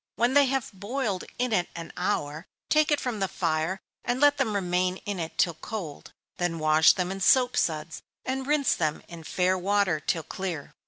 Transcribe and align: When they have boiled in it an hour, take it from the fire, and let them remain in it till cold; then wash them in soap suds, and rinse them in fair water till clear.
When 0.15 0.33
they 0.33 0.47
have 0.47 0.71
boiled 0.73 1.25
in 1.37 1.53
it 1.53 1.69
an 1.75 1.93
hour, 1.95 2.47
take 2.69 2.89
it 2.89 2.99
from 2.99 3.19
the 3.19 3.27
fire, 3.27 3.79
and 4.03 4.19
let 4.19 4.37
them 4.37 4.55
remain 4.55 4.97
in 5.05 5.19
it 5.19 5.37
till 5.37 5.53
cold; 5.53 6.11
then 6.37 6.57
wash 6.57 6.93
them 6.93 7.11
in 7.11 7.19
soap 7.21 7.55
suds, 7.55 8.01
and 8.25 8.47
rinse 8.47 8.73
them 8.73 9.03
in 9.07 9.23
fair 9.23 9.55
water 9.59 9.99
till 9.99 10.23
clear. 10.23 10.73